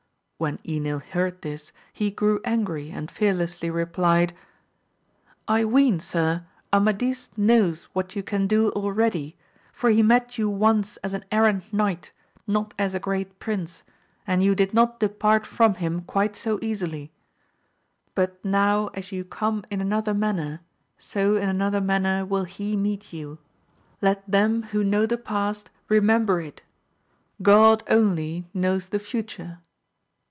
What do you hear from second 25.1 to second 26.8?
past remember it